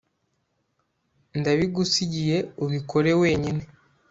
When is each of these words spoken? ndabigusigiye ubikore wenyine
ndabigusigiye 1.39 2.37
ubikore 2.63 3.11
wenyine 3.21 3.63